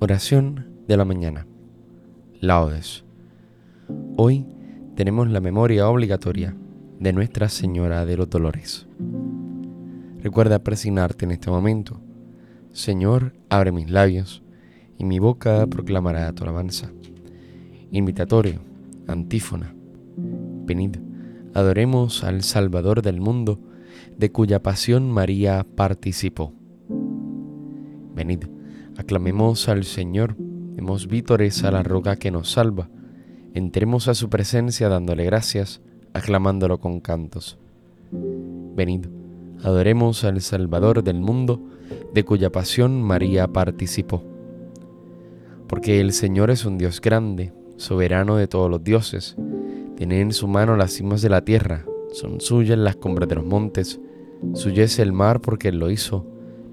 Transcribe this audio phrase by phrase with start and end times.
[0.00, 1.44] Oración de la mañana.
[2.40, 3.04] Laudes.
[4.16, 4.46] Hoy
[4.94, 6.54] tenemos la memoria obligatoria
[7.00, 8.86] de Nuestra Señora de los Dolores.
[10.20, 12.00] Recuerda presignarte en este momento.
[12.70, 14.44] Señor, abre mis labios
[14.98, 16.92] y mi boca proclamará tu alabanza.
[17.90, 18.60] Invitatorio,
[19.08, 19.74] antífona.
[20.64, 20.98] Venid,
[21.54, 23.58] adoremos al Salvador del mundo,
[24.16, 26.52] de cuya pasión María participó.
[28.14, 28.44] Venid,
[28.98, 32.90] aclamemos al Señor, demos vítores a la roca que nos salva,
[33.54, 35.80] entremos a su presencia dándole gracias,
[36.12, 37.58] aclamándolo con cantos.
[38.10, 39.06] Venid,
[39.62, 41.62] adoremos al Salvador del mundo,
[42.12, 44.24] de cuya pasión María participó.
[45.68, 49.36] Porque el Señor es un Dios grande, soberano de todos los dioses,
[49.96, 53.44] tiene en su mano las cimas de la tierra, son suyas las cumbres de los
[53.44, 54.00] montes,
[54.54, 56.26] suyo es el mar porque Él lo hizo,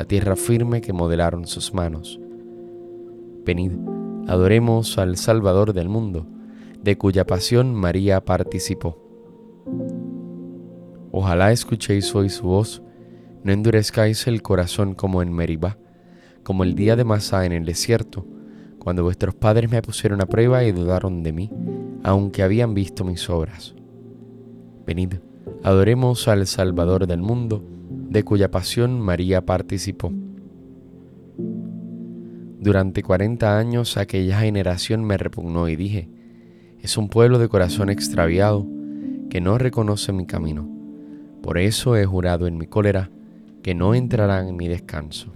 [0.00, 2.18] la tierra firme que modelaron sus manos.
[3.44, 3.72] Venid,
[4.28, 6.26] adoremos al Salvador del mundo,
[6.82, 8.96] de cuya pasión María participó.
[11.12, 12.82] Ojalá escuchéis hoy su voz,
[13.44, 15.76] no endurezcáis el corazón como en Meribá,
[16.44, 18.24] como el día de Masá en el desierto,
[18.78, 21.50] cuando vuestros padres me pusieron a prueba y dudaron de mí,
[22.04, 23.74] aunque habían visto mis obras.
[24.86, 25.16] Venid,
[25.62, 27.62] adoremos al Salvador del mundo,
[28.10, 30.12] de cuya pasión María participó.
[32.58, 36.08] Durante cuarenta años aquella generación me repugnó y dije,
[36.82, 38.66] es un pueblo de corazón extraviado
[39.30, 40.68] que no reconoce mi camino.
[41.40, 43.10] Por eso he jurado en mi cólera
[43.62, 45.32] que no entrarán en mi descanso.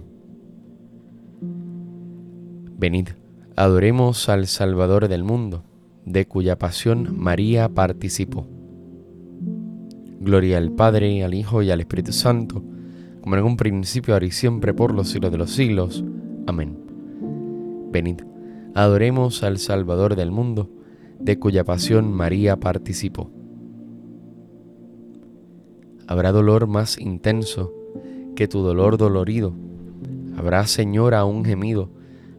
[2.77, 3.09] Venid,
[3.55, 5.63] adoremos al Salvador del mundo,
[6.05, 8.45] de cuya pasión María participó.
[10.25, 12.63] Gloria al Padre, al Hijo y al Espíritu Santo,
[13.21, 16.03] como en un principio, ahora y siempre, por los siglos de los siglos.
[16.47, 16.77] Amén.
[17.91, 18.21] Venid,
[18.73, 20.71] adoremos al Salvador del mundo,
[21.19, 23.29] de cuya pasión María participó.
[26.07, 27.71] Habrá dolor más intenso
[28.35, 29.53] que tu dolor dolorido.
[30.37, 31.91] Habrá, Señora, un gemido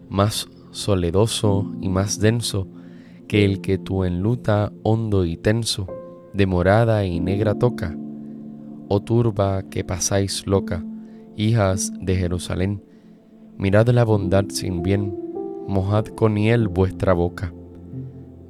[0.09, 2.67] más soledoso y más denso
[3.29, 5.87] que el que tu enluta hondo y tenso,
[6.37, 7.97] de morada y negra toca.
[8.89, 10.85] Oh turba que pasáis loca,
[11.35, 12.83] hijas de Jerusalén,
[13.57, 15.19] mirad la bondad sin bien,
[15.67, 17.53] mojad con hiel vuestra boca.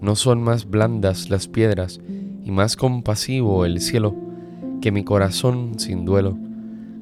[0.00, 2.00] No son más blandas las piedras
[2.44, 4.14] y más compasivo el cielo
[4.80, 6.36] que mi corazón sin duelo,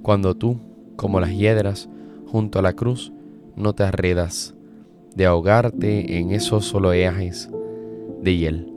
[0.03, 0.59] cuando tú,
[0.97, 1.89] como las hiedras,
[2.27, 3.13] junto a la cruz,
[3.57, 4.55] no te arredas
[5.17, 7.51] de ahogarte en esos oleajes
[8.23, 8.74] de hiel.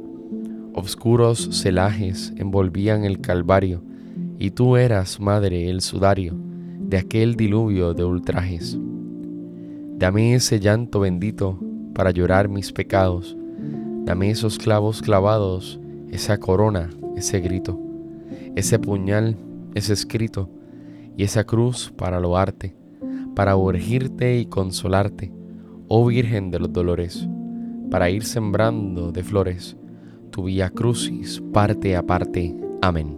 [0.80, 3.82] Obscuros celajes envolvían el Calvario,
[4.38, 6.36] y tú eras, madre, el sudario
[6.80, 8.78] de aquel diluvio de ultrajes.
[9.98, 11.60] Dame ese llanto bendito
[11.96, 13.36] para llorar mis pecados,
[14.06, 15.80] dame esos clavos clavados,
[16.12, 17.80] esa corona, ese grito,
[18.56, 19.36] ese puñal,
[19.74, 20.48] ese escrito,
[21.18, 22.76] y esa cruz para loarte,
[23.34, 25.34] para urgirte y consolarte,
[25.88, 27.28] oh Virgen de los dolores,
[27.90, 29.76] para ir sembrando de flores
[30.38, 32.56] tu vía crucis parte a parte.
[32.84, 33.18] Amén.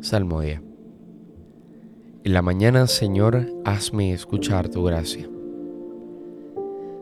[0.00, 0.62] Salmodia.
[2.24, 5.28] En la mañana, Señor, hazme escuchar tu gracia.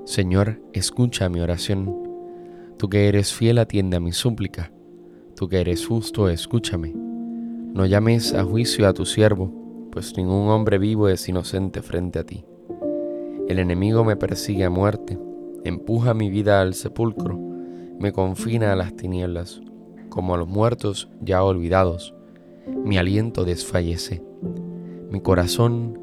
[0.05, 1.95] Señor, escucha mi oración.
[2.77, 4.73] Tú que eres fiel, atiende a mi súplica.
[5.37, 6.93] Tú que eres justo, escúchame.
[6.93, 12.25] No llames a juicio a tu siervo, pues ningún hombre vivo es inocente frente a
[12.25, 12.45] ti.
[13.47, 15.17] El enemigo me persigue a muerte,
[15.65, 17.39] empuja mi vida al sepulcro,
[17.99, 19.61] me confina a las tinieblas,
[20.09, 22.15] como a los muertos ya olvidados.
[22.85, 24.23] Mi aliento desfallece,
[25.11, 25.99] mi corazón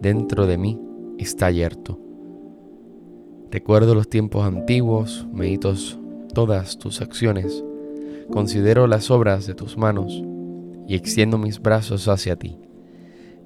[0.00, 0.80] dentro de mí
[1.18, 1.98] está yerto.
[3.50, 5.74] Recuerdo los tiempos antiguos, medito
[6.34, 7.64] todas tus acciones,
[8.30, 10.22] considero las obras de tus manos
[10.86, 12.58] y extiendo mis brazos hacia ti.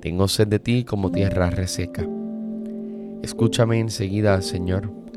[0.00, 2.06] Tengo sed de ti como tierra reseca.
[3.22, 4.92] Escúchame enseguida, Señor,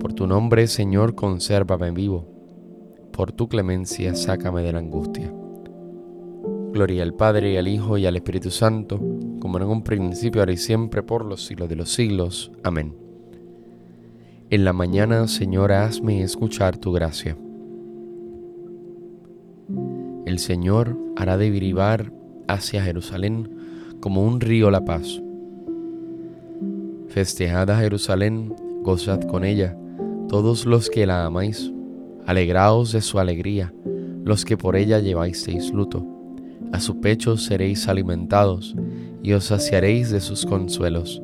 [0.00, 2.26] Por tu nombre, Señor, consérvame vivo.
[3.12, 5.30] Por tu clemencia, sácame de la angustia.
[6.72, 8.98] Gloria al Padre, y al Hijo, y al Espíritu Santo,
[9.40, 12.50] como en un principio, ahora y siempre, por los siglos de los siglos.
[12.62, 12.96] Amén.
[14.48, 17.36] En la mañana, Señor, hazme escuchar tu gracia.
[20.24, 22.10] El Señor hará derivar
[22.48, 23.50] hacia Jerusalén
[24.00, 25.20] como un río la paz.
[27.08, 29.76] Festejad a Jerusalén, gozad con ella,
[30.30, 31.72] todos los que la amáis,
[32.24, 33.74] alegraos de su alegría,
[34.24, 36.06] los que por ella lleváis luto.
[36.72, 38.76] A su pecho seréis alimentados,
[39.24, 41.20] y os saciaréis de sus consuelos,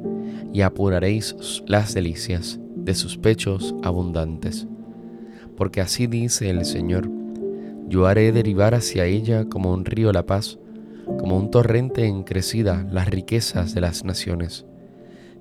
[0.52, 1.36] y apuraréis
[1.68, 4.66] las delicias de sus pechos abundantes.
[5.56, 7.08] Porque así dice el Señor,
[7.86, 10.58] yo haré derivar hacia ella como un río la paz,
[11.20, 14.66] como un torrente en crecida las riquezas de las naciones.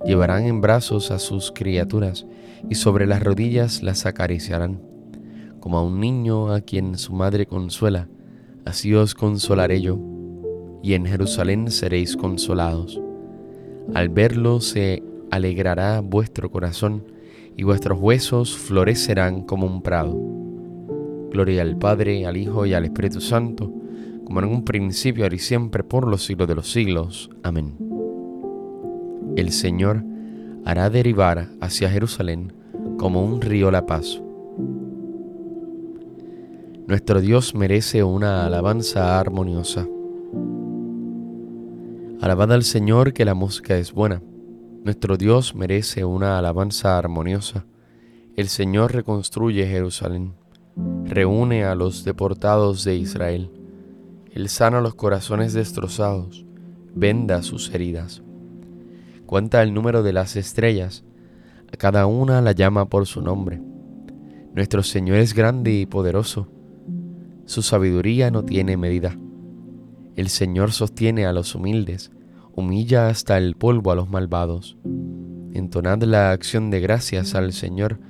[0.06, 2.26] Llevarán en brazos a sus criaturas
[2.70, 4.80] y sobre las rodillas las acariciarán,
[5.60, 8.08] como a un niño a quien su madre consuela,
[8.64, 9.98] así os consolaré yo,
[10.82, 13.00] y en Jerusalén seréis consolados.
[13.94, 17.04] Al verlo se alegrará vuestro corazón,
[17.56, 20.16] y vuestros huesos florecerán como un prado.
[21.30, 23.72] Gloria al Padre, al Hijo y al Espíritu Santo,
[24.24, 27.30] como en un principio, ahora y siempre, por los siglos de los siglos.
[27.42, 27.95] Amén.
[29.36, 30.02] El Señor
[30.64, 32.52] hará derivar hacia Jerusalén
[32.98, 34.20] como un río la paz.
[36.88, 39.86] Nuestro Dios merece una alabanza armoniosa.
[42.20, 44.22] Alabad al Señor que la música es buena.
[44.82, 47.66] Nuestro Dios merece una alabanza armoniosa.
[48.34, 50.34] El Señor reconstruye Jerusalén
[51.04, 53.50] reúne a los deportados de Israel.
[54.32, 56.44] Él sana los corazones destrozados,
[56.94, 58.22] venda sus heridas.
[59.26, 61.04] Cuenta el número de las estrellas,
[61.72, 63.60] a cada una la llama por su nombre.
[64.54, 66.48] Nuestro Señor es grande y poderoso,
[67.46, 69.16] su sabiduría no tiene medida.
[70.16, 72.10] El Señor sostiene a los humildes,
[72.52, 74.76] humilla hasta el polvo a los malvados.
[75.52, 78.00] Entonad la acción de gracias al Señor,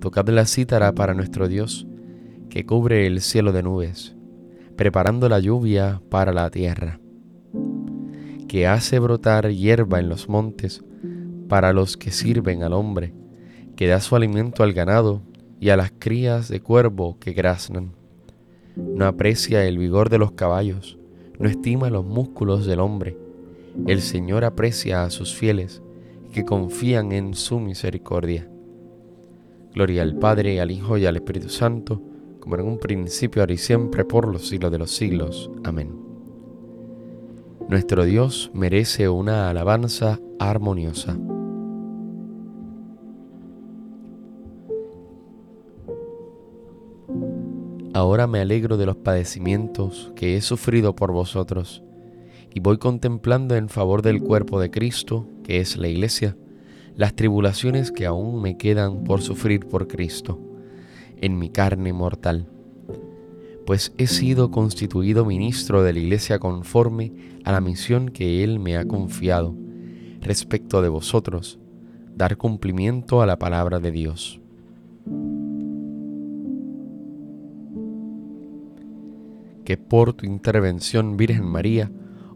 [0.00, 1.86] tocad la cítara para nuestro Dios
[2.50, 4.16] que cubre el cielo de nubes,
[4.76, 6.98] preparando la lluvia para la tierra,
[8.52, 10.84] que hace brotar hierba en los montes
[11.48, 13.14] para los que sirven al hombre,
[13.76, 15.22] que da su alimento al ganado
[15.58, 17.92] y a las crías de cuervo que graznan.
[18.76, 20.98] No aprecia el vigor de los caballos,
[21.38, 23.16] no estima los músculos del hombre.
[23.86, 25.80] El Señor aprecia a sus fieles
[26.30, 28.50] que confían en su misericordia.
[29.72, 32.02] Gloria al Padre, al Hijo y al Espíritu Santo,
[32.38, 35.50] como en un principio, ahora y siempre, por los siglos de los siglos.
[35.64, 36.11] Amén.
[37.68, 41.18] Nuestro Dios merece una alabanza armoniosa.
[47.94, 51.82] Ahora me alegro de los padecimientos que he sufrido por vosotros,
[52.54, 56.36] y voy contemplando en favor del cuerpo de Cristo, que es la Iglesia,
[56.96, 60.38] las tribulaciones que aún me quedan por sufrir por Cristo
[61.22, 62.48] en mi carne mortal,
[63.66, 67.12] pues he sido constituido ministro de la Iglesia conforme
[67.44, 69.54] a la misión que Él me ha confiado
[70.20, 71.58] respecto de vosotros,
[72.14, 74.40] dar cumplimiento a la palabra de Dios.
[79.64, 81.90] Que por tu intervención, Virgen María,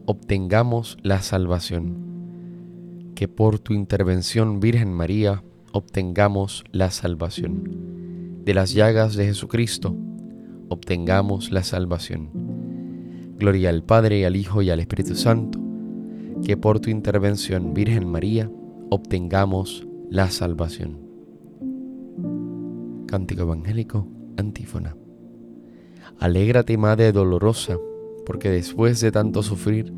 [0.05, 3.13] obtengamos la salvación.
[3.15, 7.97] Que por tu intervención, Virgen María, obtengamos la salvación
[8.45, 9.97] de las llagas de Jesucristo,
[10.69, 12.31] obtengamos la salvación.
[13.39, 15.61] Gloria al Padre, al Hijo y al Espíritu Santo,
[16.45, 18.51] que por tu intervención, Virgen María,
[18.91, 20.99] obtengamos la salvación.
[23.07, 24.97] Cántico Evangélico, antífona.
[26.19, 27.77] Alégrate, Madre dolorosa,
[28.25, 29.93] porque después de tanto sufrir,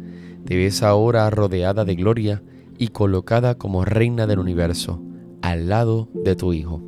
[0.44, 2.42] te ves ahora rodeada de gloria
[2.78, 5.02] y colocada como reina del universo,
[5.42, 6.87] al lado de tu Hijo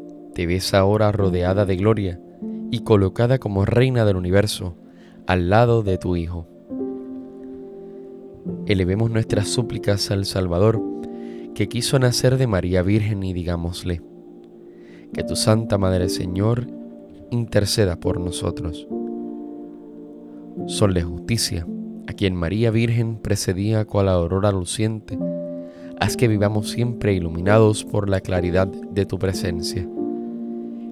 [0.33, 2.19] te ves ahora rodeada de gloria
[2.71, 4.75] y colocada como reina del universo
[5.27, 6.47] al lado de tu Hijo.
[8.65, 10.81] Elevemos nuestras súplicas al Salvador,
[11.53, 14.01] que quiso nacer de María Virgen y digámosle,
[15.13, 16.67] que tu Santa Madre Señor
[17.29, 18.87] interceda por nosotros.
[20.67, 21.67] Sol de justicia,
[22.07, 25.19] a quien María Virgen precedía cual aurora luciente,
[25.99, 29.87] haz que vivamos siempre iluminados por la claridad de tu presencia.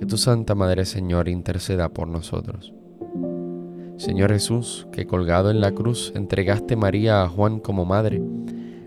[0.00, 2.72] Que tu Santa Madre Señor interceda por nosotros.
[3.98, 8.22] Señor Jesús, que colgado en la cruz entregaste María a Juan como madre,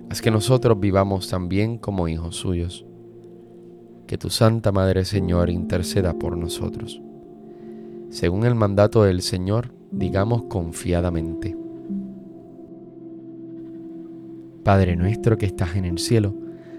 [0.10, 2.88] haz que nosotros vivamos también como hijos suyos.
[4.08, 7.00] Que tu Santa Madre Señor interceda por nosotros.
[8.10, 11.55] Según el mandato del Señor, digamos confiadamente.
[14.63, 16.34] Padre nuestro que estás en el cielo,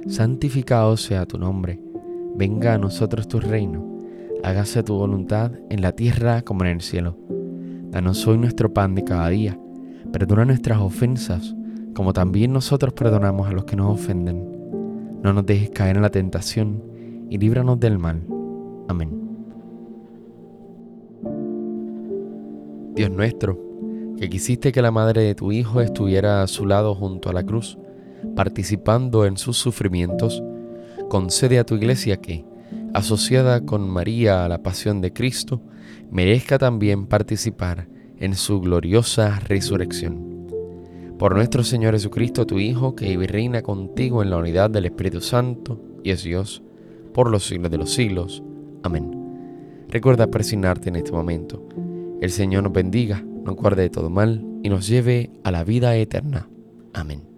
[0.09, 1.81] santificado sea tu nombre,
[2.35, 3.94] venga a nosotros tu reino,
[4.45, 7.17] hágase tu voluntad en la tierra como en el cielo.
[7.91, 9.59] Danos hoy nuestro pan de cada día.
[10.13, 11.57] Perdona nuestras ofensas,
[11.95, 14.45] como también nosotros perdonamos a los que nos ofenden.
[15.23, 16.83] No nos dejes caer en la tentación
[17.31, 18.23] y líbranos del mal.
[18.87, 19.19] Amén.
[22.95, 23.59] Dios nuestro,
[24.19, 27.45] que quisiste que la madre de tu Hijo estuviera a su lado junto a la
[27.45, 27.79] cruz,
[28.37, 30.43] participando en sus sufrimientos,
[31.09, 32.45] concede a tu iglesia que,
[32.95, 35.61] asociada con María a la pasión de Cristo,
[36.11, 40.49] merezca también participar en su gloriosa resurrección.
[41.19, 44.87] Por nuestro Señor Jesucristo, tu Hijo, que vive y reina contigo en la unidad del
[44.87, 46.63] Espíritu Santo, y es Dios,
[47.13, 48.43] por los siglos de los siglos.
[48.83, 49.11] Amén.
[49.89, 51.67] Recuerda persignarte en este momento.
[52.21, 55.97] El Señor nos bendiga, nos guarde de todo mal y nos lleve a la vida
[55.97, 56.49] eterna.
[56.93, 57.34] Amén.